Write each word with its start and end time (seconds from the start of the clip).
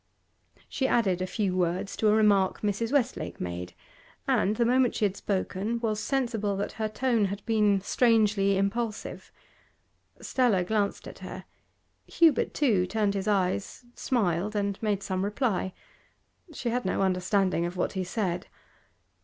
She 0.67 0.87
added 0.87 1.21
a 1.21 1.27
few 1.27 1.55
words 1.55 1.95
to 1.97 2.07
a 2.07 2.11
remark 2.15 2.61
Mrs. 2.61 2.91
Westlake 2.91 3.39
made, 3.39 3.73
and, 4.27 4.55
the 4.55 4.65
moment 4.65 4.95
she 4.95 5.05
had 5.05 5.15
spoken, 5.15 5.79
was 5.79 5.99
sensible 5.99 6.57
that 6.57 6.71
her 6.71 6.89
tone 6.89 7.25
had 7.25 7.45
been 7.45 7.81
strangely 7.81 8.57
impulsive. 8.57 9.31
Stella 10.19 10.63
glanced 10.63 11.07
at 11.07 11.19
her. 11.19 11.45
Hubert, 12.07 12.55
too, 12.55 12.87
turned 12.87 13.13
his 13.13 13.27
eyes, 13.27 13.85
smiled, 13.93 14.55
and 14.55 14.81
made 14.81 15.03
some 15.03 15.23
reply; 15.23 15.71
she 16.51 16.69
had 16.69 16.83
no 16.83 17.01
understanding 17.03 17.67
of 17.67 17.77
what 17.77 17.93
he 17.93 18.03
said. 18.03 18.47